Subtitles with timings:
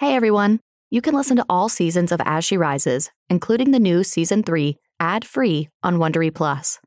[0.00, 0.60] Hey everyone!
[0.90, 4.76] You can listen to all seasons of As She Rises, including the new season 3,
[5.00, 6.78] ad-free on Wondery Plus.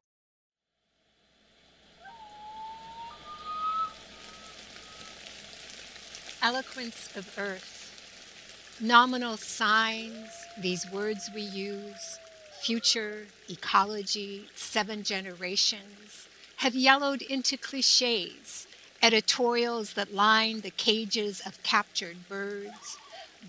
[6.42, 8.80] Eloquence of Earth.
[8.80, 12.18] Nominal signs, these words we use,
[12.62, 18.68] future, ecology, seven generations, have yellowed into cliches,
[19.04, 22.98] editorials that line the cages of captured birds,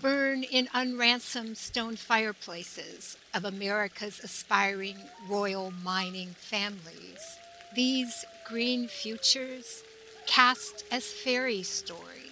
[0.01, 7.37] burn in unransomed stone fireplaces of America's aspiring royal mining families.
[7.75, 9.83] These green futures
[10.25, 12.31] cast as fairy story,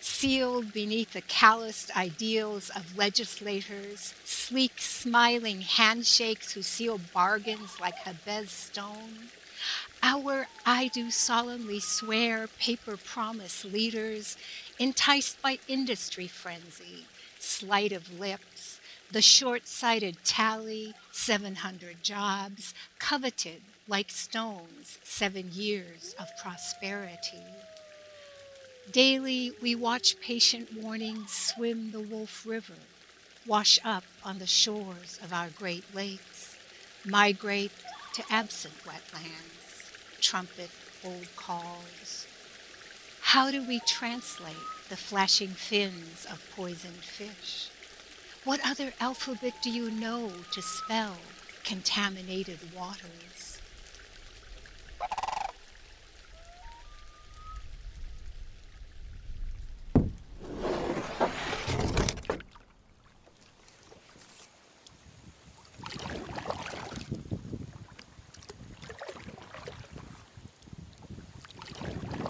[0.00, 8.50] sealed beneath the calloused ideals of legislators, sleek, smiling handshakes who seal bargains like Jabez
[8.50, 9.28] stone.
[10.02, 14.36] Our I do solemnly swear paper promise leaders
[14.78, 17.06] enticed by industry frenzy,
[17.38, 18.80] sleight of lips,
[19.10, 27.42] the short sighted tally, 700 jobs, coveted like stones, seven years of prosperity.
[28.92, 32.74] Daily, we watch patient warnings swim the Wolf River,
[33.46, 36.56] wash up on the shores of our Great Lakes,
[37.04, 37.72] migrate
[38.14, 39.57] to absent wetlands,
[40.20, 40.70] trumpet
[41.04, 42.26] old calls.
[43.20, 44.56] How do we translate
[44.88, 47.68] the flashing fins of poisoned fish?
[48.44, 51.16] What other alphabet do you know to spell
[51.64, 53.37] contaminated waters?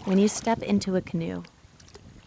[0.08, 1.42] When you step into a canoe,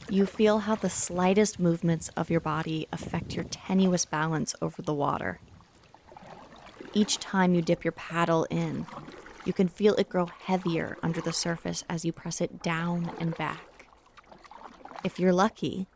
[0.08, 4.94] you feel how the slightest movements of your body affect your tenuous balance over the
[4.94, 5.40] water.
[6.94, 8.86] Each time you dip your paddle in,
[9.46, 13.36] you can feel it grow heavier under the surface as you press it down and
[13.36, 13.88] back.
[15.04, 15.88] If you're lucky,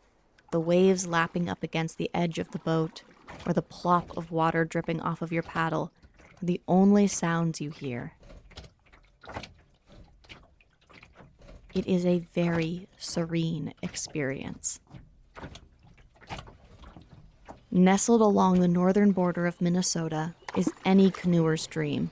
[0.52, 3.04] the waves lapping up against the edge of the boat
[3.46, 5.92] or the plop of water dripping off of your paddle
[6.42, 8.14] are the only sounds you hear.
[11.76, 14.80] It is a very serene experience.
[17.70, 22.12] Nestled along the northern border of Minnesota is any canoeer's dream.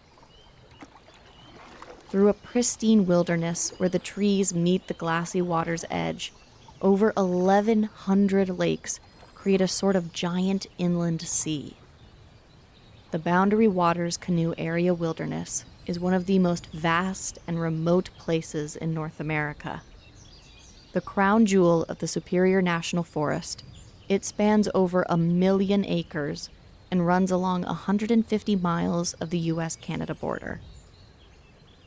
[2.09, 6.33] Through a pristine wilderness where the trees meet the glassy water's edge,
[6.81, 8.99] over 1,100 lakes
[9.33, 11.77] create a sort of giant inland sea.
[13.11, 18.75] The Boundary Waters Canoe Area Wilderness is one of the most vast and remote places
[18.75, 19.81] in North America.
[20.93, 23.63] The crown jewel of the Superior National Forest,
[24.07, 26.49] it spans over a million acres
[26.91, 30.61] and runs along 150 miles of the US Canada border.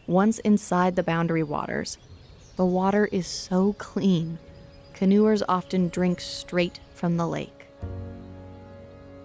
[0.07, 1.99] Once inside the boundary waters,
[2.57, 4.39] the water is so clean,
[4.95, 7.67] canoers often drink straight from the lake.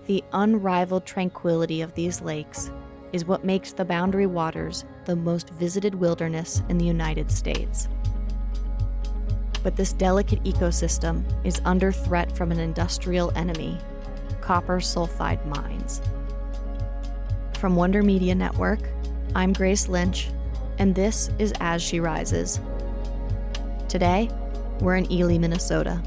[0.07, 2.69] The unrivaled tranquility of these lakes
[3.13, 7.87] is what makes the Boundary Waters the most visited wilderness in the United States.
[9.63, 13.77] But this delicate ecosystem is under threat from an industrial enemy
[14.41, 16.01] copper sulfide mines.
[17.59, 18.79] From Wonder Media Network,
[19.35, 20.29] I'm Grace Lynch,
[20.79, 22.59] and this is As She Rises.
[23.87, 24.31] Today,
[24.79, 26.01] we're in Ely, Minnesota.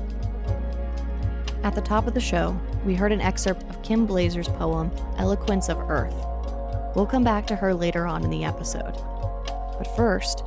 [1.63, 5.69] At the top of the show, we heard an excerpt of Kim Blaeser's poem, Eloquence
[5.69, 6.34] of Earth
[6.95, 8.97] We'll come back to her later on in the episode.
[9.79, 10.45] But first,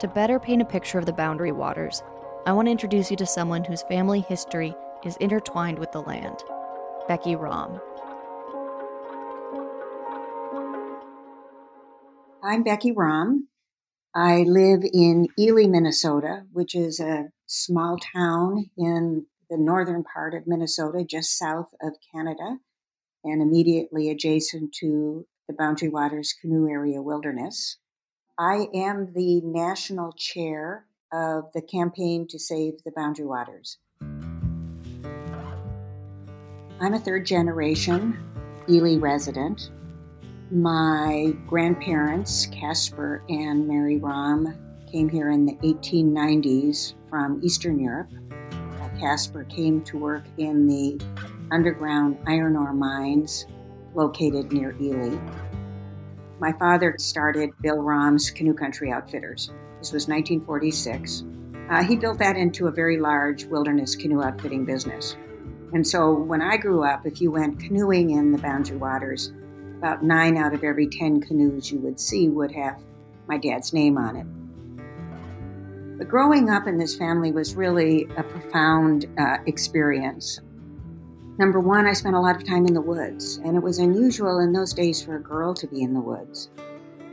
[0.00, 2.02] to better paint a picture of the Boundary Waters,
[2.44, 4.74] I want to introduce you to someone whose family history
[5.04, 6.36] is intertwined with the land
[7.08, 7.80] Becky Rom.
[12.42, 13.48] I'm Becky Rom.
[14.14, 20.46] I live in Ely, Minnesota, which is a small town in the northern part of
[20.46, 22.58] Minnesota, just south of Canada,
[23.24, 27.76] and immediately adjacent to the Boundary Waters Canoe Area Wilderness.
[28.38, 33.78] I am the national chair of the campaign to save the Boundary Waters.
[36.80, 38.18] I'm a third generation
[38.68, 39.70] Ely resident.
[40.50, 44.52] My grandparents, Casper and Mary Rom,
[44.90, 48.10] came here in the 1890s from Eastern Europe.
[48.98, 50.98] Casper came to work in the
[51.50, 53.46] underground iron ore mines
[53.96, 55.18] located near Ely.
[56.38, 59.50] My father started Bill Rom's Canoe Country Outfitters.
[59.78, 61.24] This was 1946.
[61.70, 65.16] Uh, he built that into a very large wilderness canoe outfitting business.
[65.72, 69.32] And so when I grew up, if you went canoeing in the Boundary Waters,
[69.78, 72.80] about nine out of every 10 canoes you would see would have
[73.26, 74.26] my dad's name on it.
[75.98, 80.40] But growing up in this family was really a profound uh, experience.
[81.38, 84.38] Number one, I spent a lot of time in the woods, and it was unusual
[84.38, 86.48] in those days for a girl to be in the woods.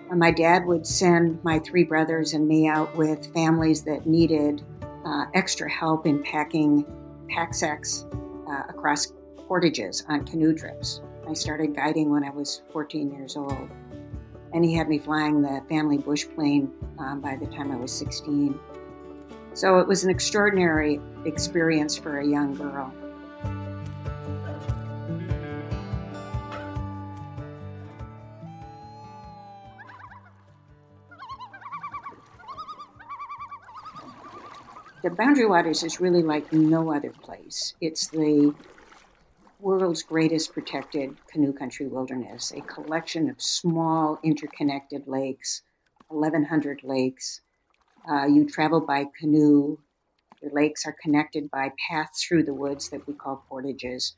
[0.10, 4.64] Uh, my dad would send my three brothers and me out with families that needed
[5.06, 6.86] uh, extra help in packing
[7.30, 8.06] pack sacks
[8.48, 9.12] uh, across
[9.46, 11.02] portages on canoe trips.
[11.28, 13.70] I started guiding when I was 14 years old,
[14.54, 17.92] and he had me flying the family bush plane um, by the time I was
[17.92, 18.58] 16.
[19.54, 22.94] So it was an extraordinary experience for a young girl.
[35.04, 37.74] The Boundary Waters is really like no other place.
[37.82, 38.56] It's the
[39.60, 45.62] world's greatest protected canoe country wilderness, a collection of small interconnected lakes,
[46.08, 47.42] 1,100 lakes,
[48.10, 49.78] uh, you travel by canoe.
[50.42, 54.16] The lakes are connected by paths through the woods that we call portages.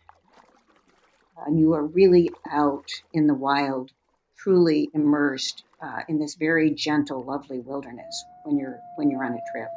[1.47, 3.89] And you are really out in the wild,
[4.37, 9.41] truly immersed uh, in this very gentle, lovely wilderness when you're when you're on a
[9.51, 9.69] trip.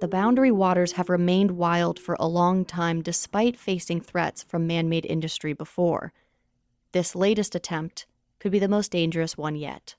[0.00, 4.88] The boundary waters have remained wild for a long time despite facing threats from man
[4.88, 6.14] made industry before.
[6.92, 8.06] This latest attempt
[8.38, 9.96] could be the most dangerous one yet.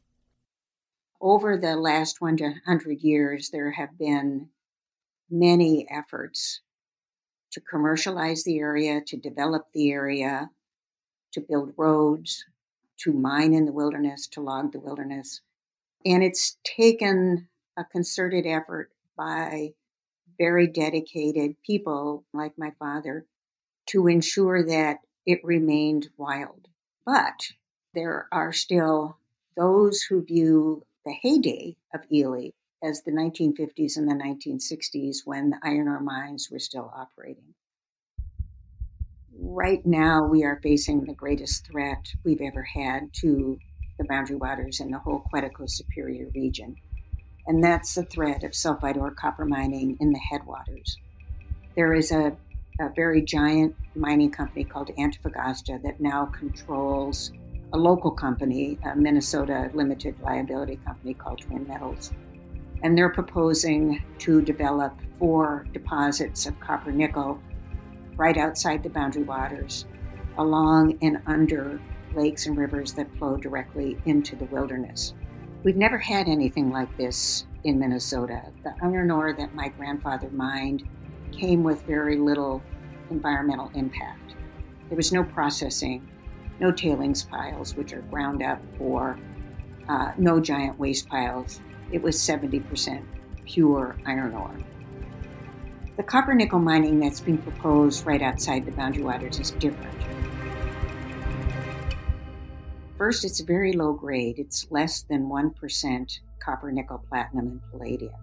[1.21, 4.49] Over the last 100 years, there have been
[5.29, 6.61] many efforts
[7.51, 10.49] to commercialize the area, to develop the area,
[11.31, 12.43] to build roads,
[12.97, 15.41] to mine in the wilderness, to log the wilderness.
[16.03, 19.73] And it's taken a concerted effort by
[20.41, 23.27] very dedicated people like my father
[23.85, 26.67] to ensure that it remained wild.
[27.05, 27.51] But
[27.93, 29.19] there are still
[29.55, 32.49] those who view the heyday of Ely
[32.83, 37.53] as the 1950s and the 1960s when the iron ore mines were still operating.
[39.37, 43.59] Right now, we are facing the greatest threat we've ever had to
[43.99, 46.77] the boundary waters in the whole Quetico Superior region,
[47.47, 50.97] and that's the threat of sulfide ore copper mining in the headwaters.
[51.75, 52.35] There is a
[52.79, 57.31] a very giant mining company called Antofagasta that now controls
[57.73, 62.11] a local company, a Minnesota limited liability company called Twin Metals.
[62.83, 67.39] And they're proposing to develop four deposits of copper nickel
[68.15, 69.85] right outside the boundary waters,
[70.37, 71.79] along and under
[72.15, 75.13] lakes and rivers that flow directly into the wilderness.
[75.63, 78.41] We've never had anything like this in Minnesota.
[78.63, 80.87] The iron ore that my grandfather mined
[81.31, 82.63] came with very little
[83.11, 84.33] environmental impact.
[84.89, 86.09] There was no processing,
[86.59, 89.19] no tailings piles, which are ground up, or
[89.87, 91.61] uh, no giant waste piles.
[91.91, 93.03] It was 70%
[93.45, 94.57] pure iron ore.
[95.95, 99.95] The copper nickel mining that's being proposed right outside the Boundary Waters is different.
[103.01, 108.13] First, it's very low grade, it's less than 1% copper, nickel, platinum, and palladium.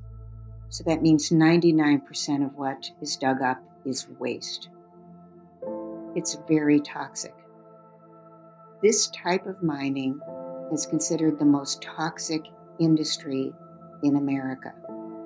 [0.69, 4.69] So that means 99% of what is dug up is waste.
[6.15, 7.35] It's very toxic.
[8.81, 10.21] This type of mining
[10.73, 12.43] is considered the most toxic
[12.79, 13.53] industry
[14.05, 14.73] in America.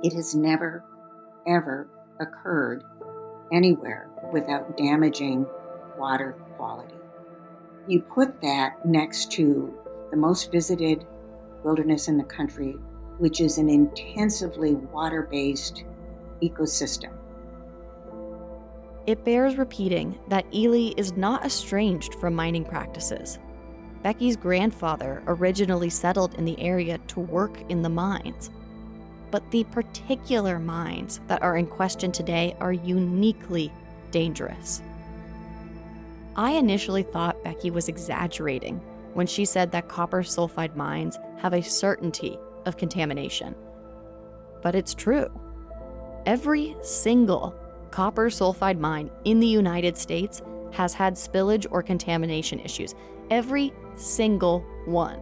[0.02, 0.82] It has never,
[1.46, 1.90] ever
[2.20, 2.84] occurred
[3.52, 5.44] anywhere without damaging
[5.98, 7.01] water quality.
[7.88, 9.74] You put that next to
[10.10, 11.06] the most visited
[11.64, 12.76] wilderness in the country
[13.18, 15.84] which is an intensively water based
[16.42, 17.12] ecosystem.
[19.06, 23.38] It bears repeating that Ely is not estranged from mining practices.
[24.02, 28.50] Becky's grandfather originally settled in the area to work in the mines.
[29.30, 33.72] But the particular mines that are in question today are uniquely
[34.10, 34.82] dangerous.
[36.36, 38.80] I initially thought Becky was exaggerating
[39.14, 43.54] when she said that copper sulfide mines have a certainty of contamination.
[44.62, 45.28] But it's true.
[46.24, 47.54] Every single
[47.90, 50.40] copper sulfide mine in the United States
[50.72, 52.94] has had spillage or contamination issues.
[53.30, 55.20] Every single one.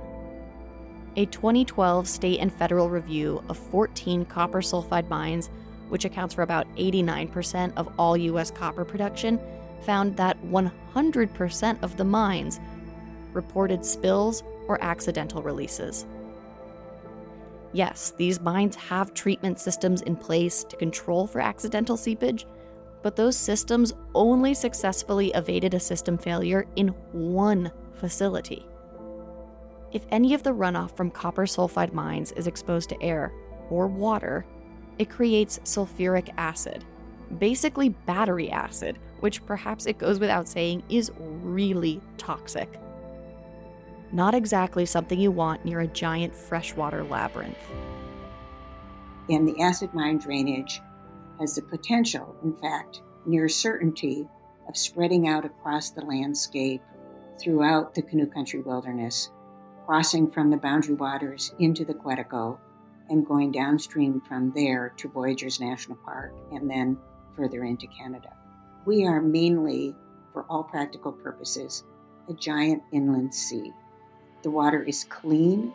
[1.16, 5.50] A 2012 state and federal review of 14 copper sulfide mines,
[5.88, 8.52] which accounts for about 89% of all U.S.
[8.52, 9.40] copper production,
[9.82, 12.60] found that 100% of the mines
[13.32, 16.06] reported spills or accidental releases.
[17.72, 22.46] Yes, these mines have treatment systems in place to control for accidental seepage,
[23.02, 28.66] but those systems only successfully evaded a system failure in one facility.
[29.92, 33.32] If any of the runoff from copper sulfide mines is exposed to air
[33.70, 34.44] or water,
[34.98, 36.84] it creates sulfuric acid,
[37.38, 42.80] basically battery acid, which perhaps it goes without saying is really toxic.
[44.12, 47.58] Not exactly something you want near a giant freshwater labyrinth.
[49.28, 50.80] And the acid mine drainage
[51.38, 54.28] has the potential, in fact, near certainty,
[54.68, 56.82] of spreading out across the landscape
[57.40, 59.30] throughout the Canoe Country Wilderness,
[59.86, 62.58] crossing from the boundary waters into the Quetico
[63.08, 66.96] and going downstream from there to Voyageurs National Park and then
[67.36, 68.30] further into Canada.
[68.86, 69.94] We are mainly,
[70.32, 71.84] for all practical purposes,
[72.30, 73.72] a giant inland sea.
[74.42, 75.72] The water is clean.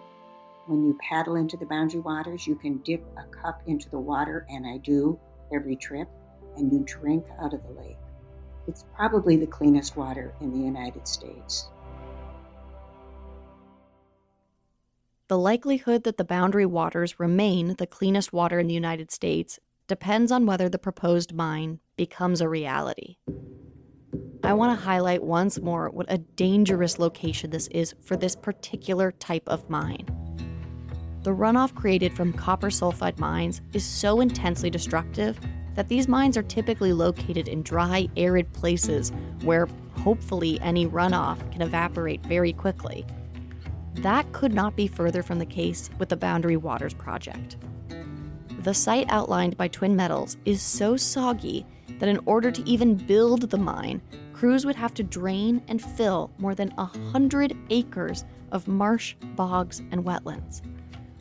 [0.66, 4.48] When you paddle into the boundary waters, you can dip a cup into the water,
[4.50, 5.20] and I do
[5.54, 6.10] every trip,
[6.58, 7.98] and you drink out of the lake.
[8.68, 11.70] It's probably the cleanest water in the United States.
[15.28, 20.32] The likelihood that the boundary waters remain the cleanest water in the United States depends
[20.32, 23.18] on whether the proposed mine becomes a reality.
[24.44, 29.12] I want to highlight once more what a dangerous location this is for this particular
[29.14, 30.06] type of mine.
[31.24, 35.40] The runoff created from copper sulfide mines is so intensely destructive
[35.74, 39.12] that these mines are typically located in dry, arid places
[39.44, 43.06] where hopefully any runoff can evaporate very quickly.
[43.96, 47.58] That could not be further from the case with the Boundary Waters project.
[48.66, 51.68] The site outlined by Twin Metals is so soggy
[52.00, 54.02] that in order to even build the mine,
[54.34, 60.04] crews would have to drain and fill more than 100 acres of marsh, bogs, and
[60.04, 60.64] wetlands,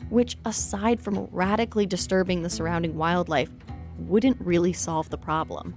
[0.09, 3.51] which, aside from radically disturbing the surrounding wildlife,
[3.99, 5.75] wouldn't really solve the problem.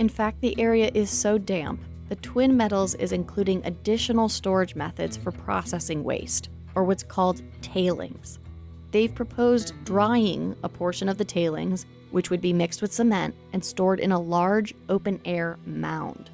[0.00, 5.16] In fact, the area is so damp the Twin Metals is including additional storage methods
[5.16, 8.40] for processing waste, or what's called tailings.
[8.90, 13.64] They've proposed drying a portion of the tailings, which would be mixed with cement and
[13.64, 16.30] stored in a large open air mound,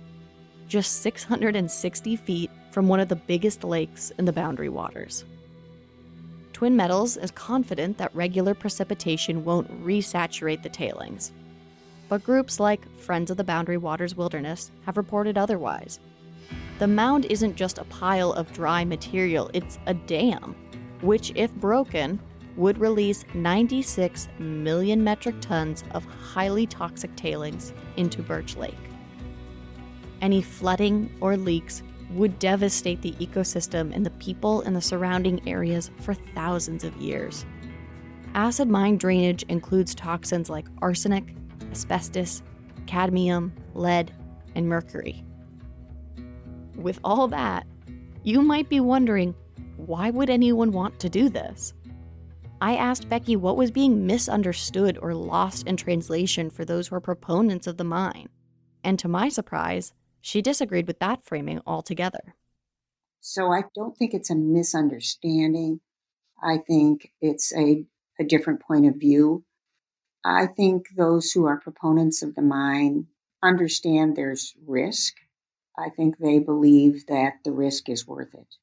[0.67, 5.25] just 660 feet from one of the biggest lakes in the Boundary Waters.
[6.55, 11.33] Twin Metals is confident that regular precipitation won't resaturate the tailings,
[12.09, 16.01] but groups like Friends of the Boundary Waters Wilderness have reported otherwise.
[16.79, 20.55] The mound isn't just a pile of dry material, it's a dam,
[21.03, 22.19] which, if broken,
[22.57, 28.75] would release 96 million metric tons of highly toxic tailings into Birch Lake.
[30.23, 35.91] Any flooding or leaks would devastate the ecosystem and the people in the surrounding areas
[36.01, 37.45] for thousands of years.
[38.35, 41.35] Acid mine drainage includes toxins like arsenic,
[41.71, 42.43] asbestos,
[42.87, 44.13] cadmium, lead,
[44.55, 45.25] and mercury.
[46.77, 47.67] With all that,
[48.23, 49.35] you might be wondering
[49.77, 51.75] why would anyone want to do this?
[52.61, 57.01] I asked Becky what was being misunderstood or lost in translation for those who are
[57.01, 58.29] proponents of the mine.
[58.83, 62.35] And to my surprise, she disagreed with that framing altogether.
[63.21, 65.81] So I don't think it's a misunderstanding.
[66.43, 67.85] I think it's a,
[68.19, 69.45] a different point of view.
[70.25, 73.07] I think those who are proponents of the mine
[73.43, 75.15] understand there's risk.
[75.79, 78.57] I think they believe that the risk is worth it.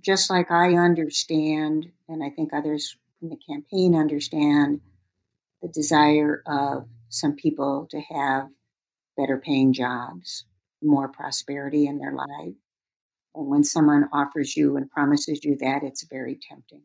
[0.00, 2.96] Just like I understand, and I think others
[3.30, 4.80] the campaign understand,
[5.62, 8.48] the desire of some people to have
[9.16, 10.44] better paying jobs,
[10.82, 12.54] more prosperity in their life.
[13.34, 16.82] And when someone offers you and promises you that, it's very tempting.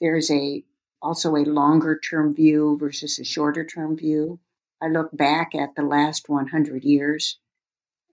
[0.00, 0.64] There's a
[1.00, 4.38] also a longer term view versus a shorter term view.
[4.80, 7.38] I look back at the last 100 years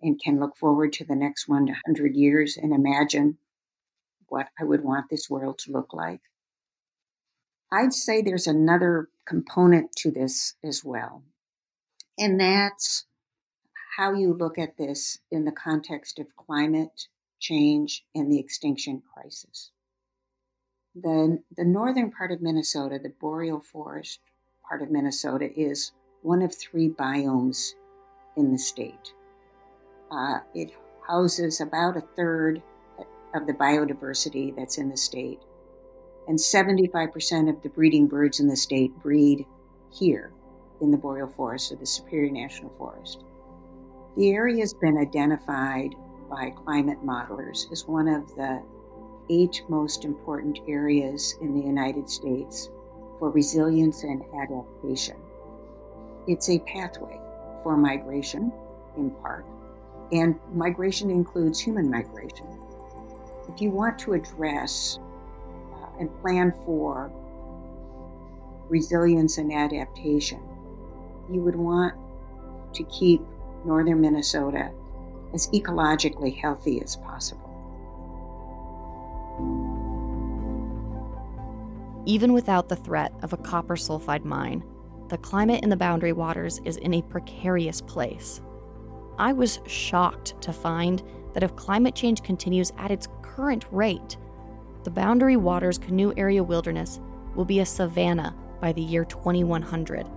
[0.02, 3.38] and can look forward to the next 100 years and imagine
[4.28, 6.22] what I would want this world to look like.
[7.72, 11.24] I'd say there's another component to this as well,
[12.18, 13.06] and that's
[13.98, 17.08] how you look at this in the context of climate
[17.40, 19.72] change and the extinction crisis.
[20.96, 24.20] The, the northern part of Minnesota, the boreal forest
[24.68, 27.74] part of Minnesota, is one of three biomes
[28.36, 29.14] in the state.
[30.12, 30.72] Uh, it
[31.08, 32.62] houses about a third
[33.34, 35.40] of the biodiversity that's in the state,
[36.30, 39.48] and 75% of the breeding birds in the state breed
[39.92, 40.32] here
[40.80, 43.24] in the boreal forest or the Superior National Forest.
[44.16, 45.96] The area has been identified
[46.30, 48.62] by climate modelers as one of the
[49.32, 52.70] eight most important areas in the United States
[53.18, 55.18] for resilience and adaptation.
[56.28, 57.20] It's a pathway
[57.64, 58.54] for migration,
[58.98, 59.46] in part,
[60.12, 62.48] and migration includes human migration.
[63.52, 65.00] If you want to address
[66.00, 67.12] and plan for
[68.70, 70.42] resilience and adaptation,
[71.32, 71.94] you would want
[72.74, 73.22] to keep
[73.66, 74.72] northern Minnesota
[75.34, 77.46] as ecologically healthy as possible.
[82.06, 84.64] Even without the threat of a copper sulfide mine,
[85.10, 88.42] the climate in the Boundary Waters is in a precarious place.
[89.18, 91.04] I was shocked to find
[91.34, 94.18] that if climate change continues at its current rate,
[94.84, 97.00] the Boundary Waters Canoe Area Wilderness
[97.36, 100.08] will be a savanna by the year 2100.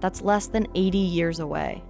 [0.00, 1.82] That's less than 80 years away.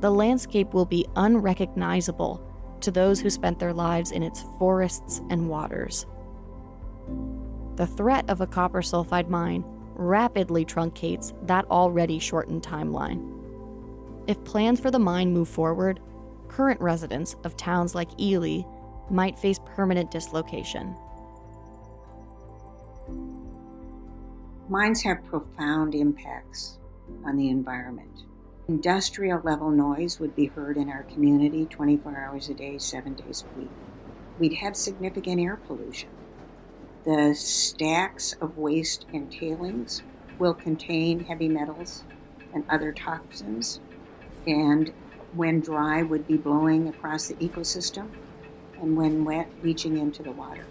[0.00, 2.42] The landscape will be unrecognizable
[2.80, 6.06] to those who spent their lives in its forests and waters.
[7.76, 9.64] The threat of a copper sulfide mine
[9.94, 13.34] rapidly truncates that already shortened timeline.
[14.26, 16.00] If plans for the mine move forward,
[16.48, 18.62] current residents of towns like Ely
[19.10, 20.94] might face permanent dislocation.
[24.68, 26.78] Mines have profound impacts
[27.24, 28.24] on the environment.
[28.68, 33.44] Industrial level noise would be heard in our community 24 hours a day, seven days
[33.44, 33.70] a week.
[34.38, 36.10] We'd have significant air pollution.
[37.04, 40.02] The stacks of waste and tailings
[40.38, 42.04] will contain heavy metals
[42.52, 43.80] and other toxins,
[44.46, 44.92] and
[45.34, 48.08] when dry, would be blowing across the ecosystem,
[48.80, 50.64] and when wet, leaching into the water.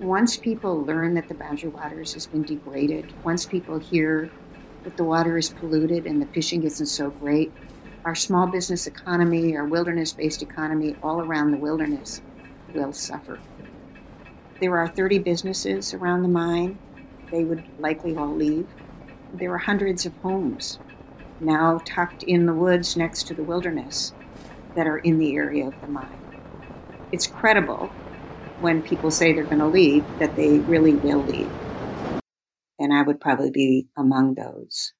[0.00, 4.30] Once people learn that the boundary waters has been degraded, once people hear
[4.82, 7.52] that the water is polluted and the fishing isn't so great,
[8.04, 12.20] our small business economy, our wilderness based economy all around the wilderness
[12.74, 13.38] will suffer.
[14.60, 16.78] There are 30 businesses around the mine.
[17.30, 18.66] They would likely all leave.
[19.32, 20.78] There are hundreds of homes
[21.40, 24.12] now tucked in the woods next to the wilderness
[24.74, 26.23] that are in the area of the mine.
[27.14, 27.86] It's credible
[28.60, 31.48] when people say they're going to leave that they really will leave
[32.80, 34.92] and I would probably be among those.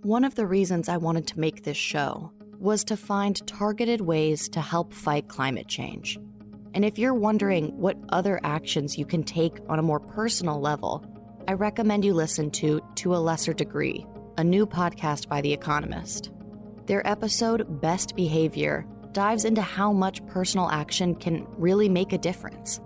[0.00, 2.32] One of the reasons I wanted to make this show
[2.66, 6.18] was to find targeted ways to help fight climate change.
[6.74, 11.06] And if you're wondering what other actions you can take on a more personal level,
[11.46, 14.04] I recommend you listen to To a Lesser Degree,
[14.36, 16.32] a new podcast by The Economist.
[16.86, 22.80] Their episode, Best Behavior, dives into how much personal action can really make a difference.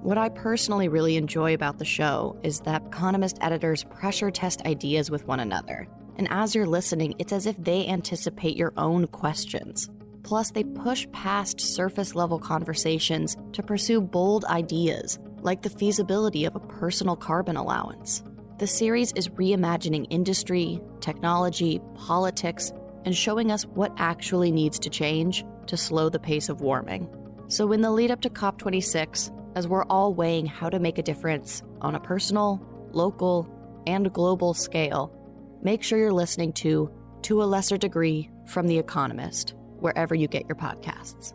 [0.00, 5.10] What I personally really enjoy about the show is that Economist editors pressure test ideas
[5.10, 5.86] with one another.
[6.16, 9.90] And as you're listening, it's as if they anticipate your own questions.
[10.22, 16.56] Plus, they push past surface level conversations to pursue bold ideas, like the feasibility of
[16.56, 18.24] a personal carbon allowance.
[18.58, 22.72] The series is reimagining industry, technology, politics,
[23.04, 27.08] and showing us what actually needs to change to slow the pace of warming.
[27.48, 31.02] So, in the lead up to COP26, as we're all weighing how to make a
[31.02, 32.60] difference on a personal,
[32.92, 33.48] local,
[33.86, 35.12] and global scale,
[35.62, 36.90] make sure you're listening to
[37.22, 41.32] To a Lesser Degree from The Economist wherever you get your podcasts.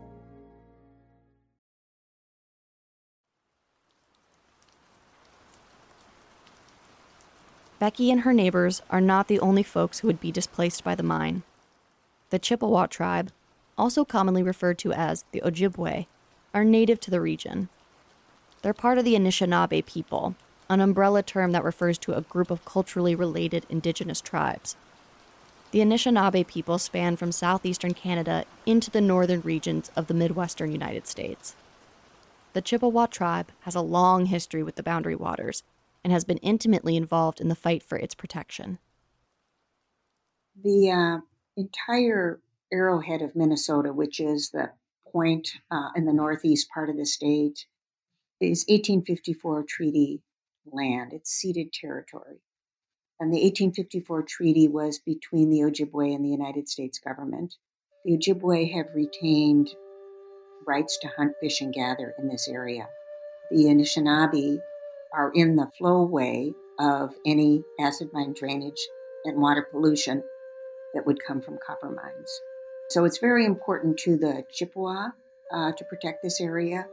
[7.82, 11.02] Becky and her neighbors are not the only folks who would be displaced by the
[11.02, 11.42] mine.
[12.30, 13.32] The Chippewa tribe,
[13.76, 16.06] also commonly referred to as the Ojibwe,
[16.54, 17.70] are native to the region.
[18.62, 20.36] They're part of the Anishinaabe people,
[20.72, 24.78] an umbrella term that refers to a group of culturally related indigenous tribes.
[25.72, 31.08] The Anishinaabe people span from southeastern Canada into the northern regions of the midwestern United
[31.08, 31.56] States.
[32.54, 35.64] The Chippewa tribe has a long history with the Boundary Waters
[36.06, 38.80] and has been intimately involved in the fight for its protection.
[40.64, 41.18] The uh,
[41.58, 42.40] entire
[42.72, 44.70] arrowhead of Minnesota, which is the
[45.12, 47.66] point uh, in the northeast part of the state,
[48.40, 50.22] is 1854 treaty
[50.66, 51.14] land.
[51.14, 52.42] It's ceded territory.
[53.20, 57.56] And the 1854 treaty was between the Ojibwe and the United States government.
[58.04, 59.70] The Ojibwe have retained
[60.66, 62.88] rights to hunt, fish, and gather in this area.
[63.52, 64.60] The Anishinaabe
[65.14, 68.88] are in the flowway of any acid mine drainage
[69.26, 70.24] and water pollution
[70.94, 72.42] that would come from copper mines.
[72.90, 75.10] So it's very important to the Chippewa
[75.54, 76.88] uh, to protect this area.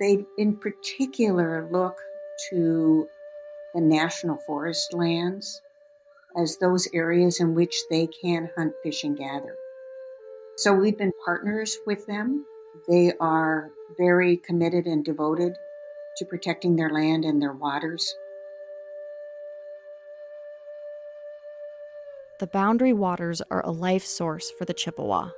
[0.00, 1.96] They, in particular, look
[2.50, 3.06] to
[3.74, 5.60] the national forest lands
[6.36, 9.56] as those areas in which they can hunt, fish, and gather.
[10.56, 12.44] So we've been partners with them.
[12.88, 15.54] They are very committed and devoted
[16.16, 18.16] to protecting their land and their waters.
[22.40, 25.30] The boundary waters are a life source for the Chippewa.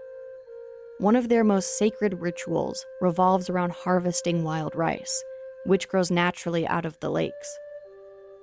[0.99, 5.22] One of their most sacred rituals revolves around harvesting wild rice,
[5.64, 7.59] which grows naturally out of the lakes.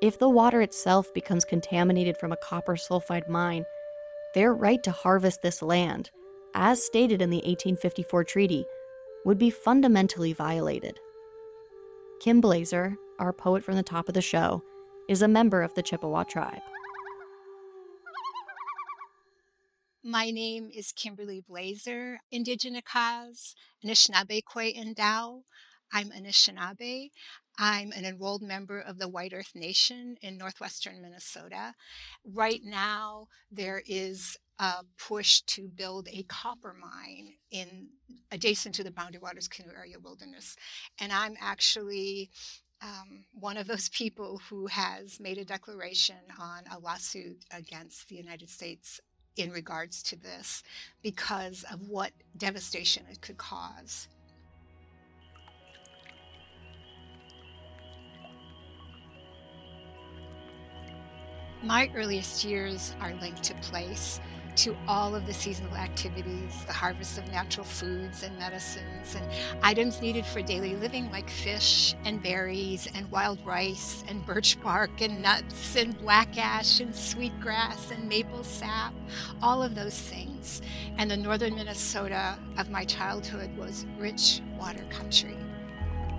[0.03, 3.63] If the water itself becomes contaminated from a copper sulfide mine,
[4.33, 6.11] their right to harvest this land,
[6.53, 8.65] as stated in the 1854 treaty,
[9.23, 10.99] would be fundamentally violated.
[12.19, 14.61] Kim Blaeser, our poet from the top of the show,
[15.07, 16.59] is a member of the Chippewa tribe.
[20.03, 25.43] My name is Kimberly Blaeser, Indigenous, Anishinaabe Kwe Endau.
[25.93, 27.11] I'm Anishinaabe.
[27.57, 31.75] I'm an enrolled member of the White Earth Nation in northwestern Minnesota.
[32.25, 37.89] Right now, there is a push to build a copper mine in
[38.31, 40.55] adjacent to the Boundary Waters Canoe Area Wilderness,
[40.99, 42.29] and I'm actually
[42.81, 48.15] um, one of those people who has made a declaration on a lawsuit against the
[48.15, 48.99] United States
[49.35, 50.61] in regards to this
[51.01, 54.07] because of what devastation it could cause.
[61.63, 64.19] My earliest years are linked to place
[64.58, 69.26] to all of the seasonal activities, the harvest of natural foods and medicines, and
[69.63, 74.99] items needed for daily living like fish and berries and wild rice and birch bark
[74.99, 78.93] and nuts and black ash and sweet grass and maple sap,
[79.41, 80.62] all of those things.
[80.97, 85.38] And the northern Minnesota of my childhood was rich water country.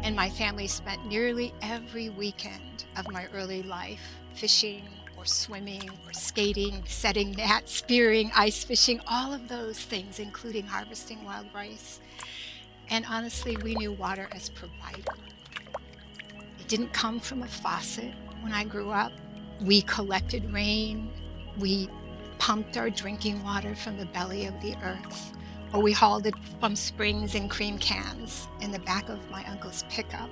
[0.03, 4.01] And my family spent nearly every weekend of my early life
[4.35, 4.89] fishing,
[5.25, 11.25] or swimming or skating, setting nets, spearing, ice fishing, all of those things, including harvesting
[11.25, 12.01] wild rice.
[12.91, 15.15] And honestly, we knew water as provider.
[16.61, 19.13] It didn't come from a faucet when I grew up.
[19.63, 21.11] We collected rain,
[21.59, 21.89] we
[22.39, 25.33] pumped our drinking water from the belly of the earth,
[25.73, 29.85] or we hauled it from springs in cream cans in the back of my uncle's
[29.89, 30.29] pickup.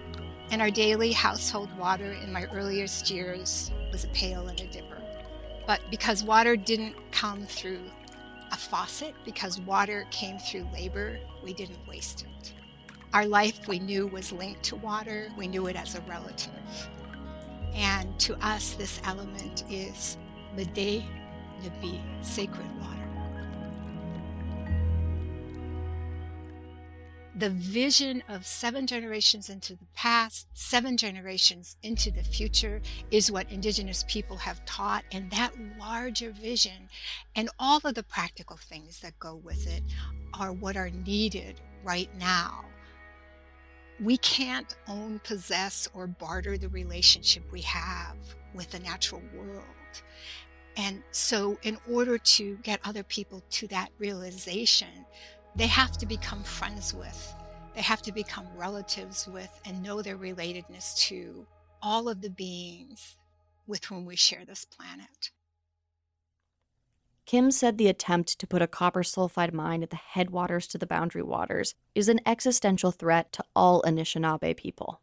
[0.50, 5.00] And our daily household water in my earliest years was a pail and a dipper.
[5.66, 7.83] But because water didn't come through
[8.50, 12.52] a faucet, because water came through labor, we didn't waste it.
[13.12, 16.50] Our life we knew was linked to water, we knew it as a relative.
[17.74, 20.16] And to us, this element is
[20.64, 21.05] day
[21.81, 23.01] be sacred water.
[27.34, 33.50] The vision of seven generations into the past, seven generations into the future is what
[33.50, 35.04] Indigenous people have taught.
[35.12, 36.88] And that larger vision
[37.34, 39.82] and all of the practical things that go with it
[40.34, 42.66] are what are needed right now.
[44.00, 48.16] We can't own, possess, or barter the relationship we have
[48.54, 49.64] with the natural world.
[50.76, 55.06] And so, in order to get other people to that realization,
[55.56, 57.34] they have to become friends with,
[57.74, 61.46] they have to become relatives with, and know their relatedness to
[61.82, 63.16] all of the beings
[63.66, 65.30] with whom we share this planet.
[67.24, 70.86] Kim said the attempt to put a copper sulfide mine at the headwaters to the
[70.86, 75.00] boundary waters is an existential threat to all Anishinaabe people.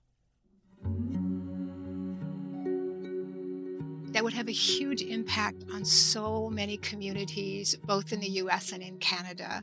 [4.11, 8.81] That would have a huge impact on so many communities, both in the US and
[8.81, 9.61] in Canada.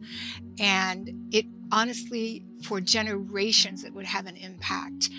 [0.58, 5.10] And it honestly, for generations, it would have an impact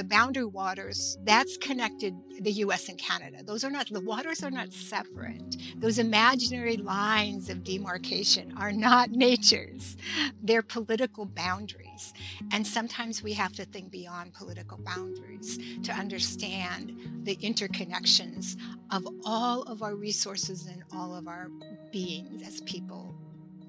[0.00, 3.42] the boundary waters, that's connected the US and Canada.
[3.44, 5.58] Those are not, the waters are not separate.
[5.76, 9.98] Those imaginary lines of demarcation are not nature's,
[10.42, 12.14] they're political boundaries.
[12.50, 18.56] And sometimes we have to think beyond political boundaries to understand the interconnections
[18.90, 21.48] of all of our resources and all of our
[21.92, 23.14] beings as people.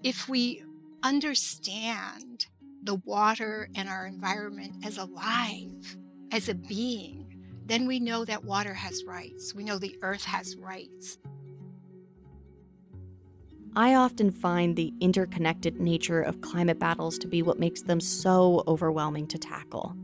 [0.02, 0.64] If we
[1.04, 2.46] understand
[2.84, 5.98] the water and our environment as alive,
[6.32, 6.68] as a mm.
[6.68, 7.28] being,
[7.66, 9.54] then we know that water has rights.
[9.54, 11.18] We know the earth has rights.
[13.76, 18.64] I often find the interconnected nature of climate battles to be what makes them so
[18.68, 19.96] overwhelming to tackle.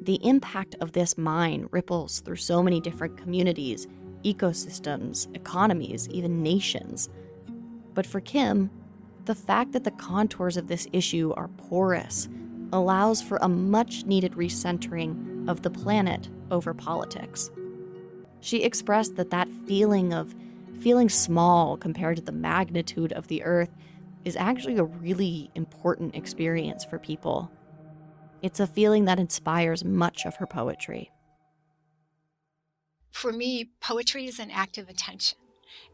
[0.00, 3.86] The impact of this mine ripples through so many different communities,
[4.24, 7.10] ecosystems, economies, even nations.
[7.92, 8.70] But for Kim,
[9.26, 12.28] the fact that the contours of this issue are porous
[12.74, 17.50] allows for a much needed recentering of the planet over politics.
[18.40, 20.34] She expressed that that feeling of
[20.80, 23.70] feeling small compared to the magnitude of the Earth
[24.24, 27.50] is actually a really important experience for people.
[28.42, 31.10] It's a feeling that inspires much of her poetry.
[33.10, 35.38] For me, poetry is an act of attention.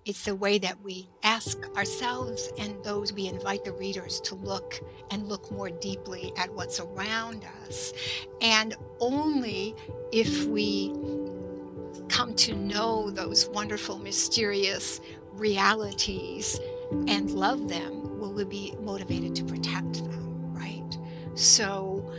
[0.04, 4.80] It's the way that we ask ourselves and those we invite the readers to look
[5.10, 7.92] and look more deeply at what's around us.
[8.40, 9.74] And only
[10.12, 10.94] if we
[12.08, 15.00] come to know those wonderful, mysterious
[15.32, 16.58] realities
[17.08, 20.98] and love them will we be motivated to protect them, right?
[21.34, 22.12] So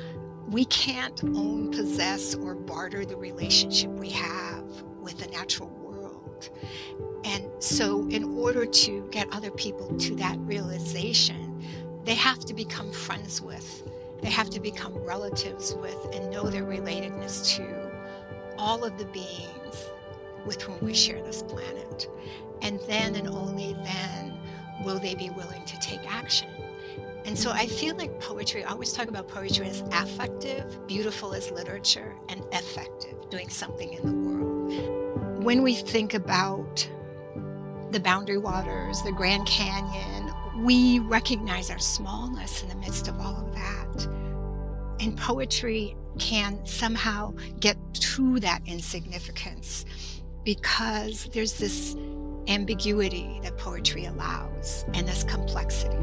[0.48, 4.66] we can't own, possess, or barter the relationship we have
[5.00, 6.50] with the natural world.
[7.24, 11.64] And so, in order to get other people to that realization,
[12.04, 13.84] they have to become friends with,
[14.22, 17.92] they have to become relatives with, and know their relatedness to
[18.58, 19.90] all of the beings
[20.46, 22.10] with whom we share this planet.
[22.62, 24.40] And then and only then
[24.84, 26.50] will they be willing to take action.
[27.26, 31.52] And so I feel like poetry, I always talk about poetry as affective, beautiful as
[31.52, 35.44] literature, and effective, doing something in the world.
[35.44, 36.90] When we think about
[37.92, 43.36] the boundary waters, the Grand Canyon, we recognize our smallness in the midst of all
[43.36, 44.08] of that.
[45.02, 49.86] And poetry can somehow get to that insignificance
[50.46, 51.96] because there's this
[52.48, 55.98] ambiguity that poetry allows and this complexity.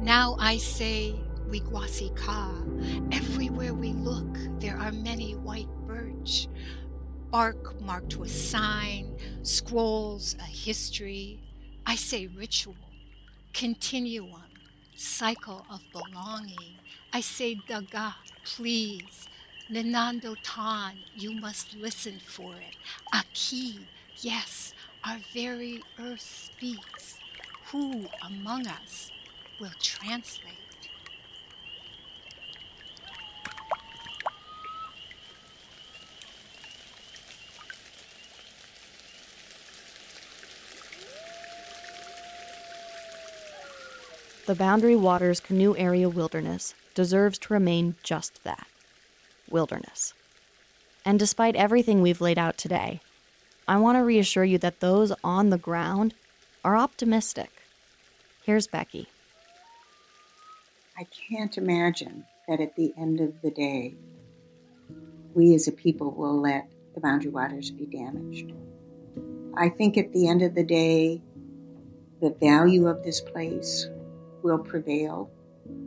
[0.00, 1.14] Now I say
[1.48, 2.52] Wigwasi Ka.
[3.10, 6.48] Everywhere we look, there are many white birch,
[7.30, 11.40] bark marked with sign, scrolls, a history.
[11.86, 12.76] I say ritual,
[13.54, 14.42] continuum,
[14.94, 16.76] cycle of belonging.
[17.12, 19.28] I say Daga, please.
[19.70, 22.76] Ninando Tan, you must listen for it.
[23.14, 23.80] Aki,
[24.16, 27.18] yes, our very earth speaks.
[27.70, 29.10] Who among us
[29.60, 30.57] will translate?
[44.48, 48.66] The Boundary Waters Canoe Area Wilderness deserves to remain just that
[49.50, 50.14] wilderness.
[51.04, 53.02] And despite everything we've laid out today,
[53.68, 56.14] I want to reassure you that those on the ground
[56.64, 57.50] are optimistic.
[58.42, 59.08] Here's Becky.
[60.96, 63.96] I can't imagine that at the end of the day,
[65.34, 68.50] we as a people will let the boundary waters be damaged.
[69.54, 71.20] I think at the end of the day,
[72.22, 73.86] the value of this place
[74.48, 75.30] will prevail.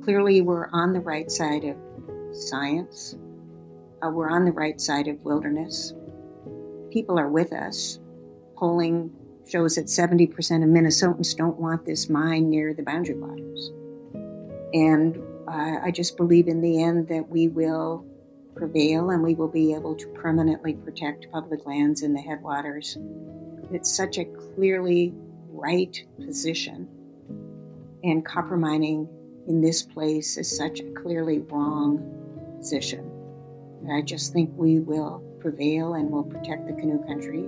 [0.04, 1.76] Clearly, we're on the right side of
[2.32, 3.16] science,
[4.04, 5.94] uh, we're on the right side of wilderness.
[6.92, 8.00] People are with us.
[8.56, 9.12] Polling
[9.48, 10.30] shows that 70%
[10.64, 13.72] of Minnesotans don't want this mine near the boundary waters.
[14.74, 18.06] And uh, I just believe in the end that we will
[18.56, 22.98] prevail and we will be able to permanently protect public lands in the headwaters.
[23.72, 25.14] It's such a clearly
[25.50, 26.88] right position
[28.04, 29.08] and copper mining
[29.48, 33.10] in this place is such a clearly wrong position.
[33.82, 37.40] And I just think we will prevail and will protect the canoe country,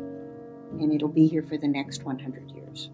[0.80, 2.90] and it'll be here for the next 100 years.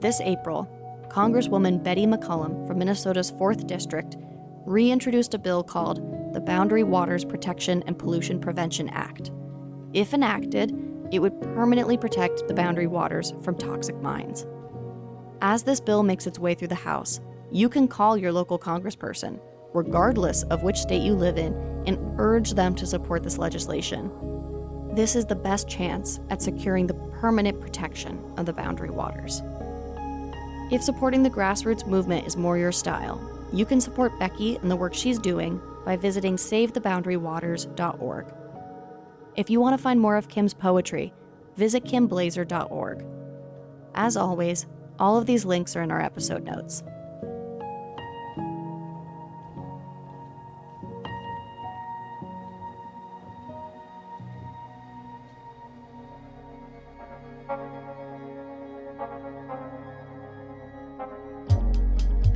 [0.00, 0.68] This April,
[1.10, 4.16] Congresswoman Betty McCollum from Minnesota's 4th District
[4.64, 5.98] reintroduced a bill called
[6.32, 9.32] the Boundary Waters Protection and Pollution Prevention Act.
[9.92, 10.72] If enacted,
[11.10, 14.46] it would permanently protect the boundary waters from toxic mines.
[15.42, 19.40] As this bill makes its way through the House, you can call your local congressperson,
[19.74, 21.54] regardless of which state you live in,
[21.86, 24.12] and urge them to support this legislation.
[24.92, 29.42] This is the best chance at securing the permanent protection of the boundary waters.
[30.70, 33.20] If supporting the grassroots movement is more your style,
[33.52, 38.26] you can support Becky and the work she's doing by visiting SaveTheBoundaryWaters.org.
[39.36, 41.12] If you want to find more of Kim's poetry,
[41.56, 43.04] visit kimblazer.org.
[43.94, 44.66] As always,
[44.98, 46.82] all of these links are in our episode notes.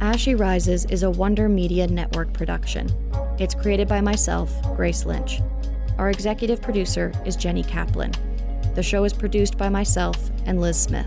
[0.01, 2.89] As She Rises is a Wonder Media Network production.
[3.39, 5.41] It's created by myself, Grace Lynch.
[5.99, 8.13] Our executive producer is Jenny Kaplan.
[8.75, 11.07] The show is produced by myself and Liz Smith.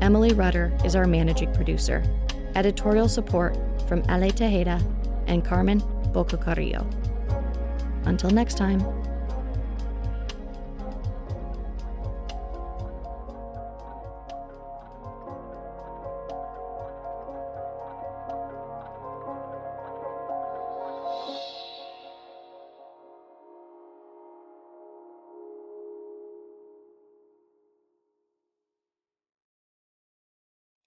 [0.00, 2.02] Emily Rudder is our managing producer.
[2.56, 4.82] Editorial support from Ale Tejeda
[5.28, 5.80] and Carmen
[6.12, 6.88] Borca-Carrillo.
[8.04, 8.80] Until next time.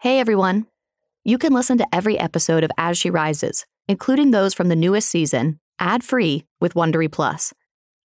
[0.04, 0.66] Hey everyone!
[1.24, 5.08] You can listen to every episode of As She Rises, including those from the newest
[5.08, 7.54] season, ad-free with Wondery Plus.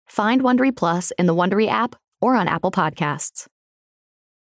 [0.05, 3.47] Find Wondery Plus in the Wondery app or on Apple Podcasts.